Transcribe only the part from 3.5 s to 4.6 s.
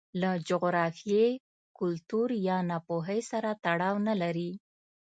تړاو نه لري.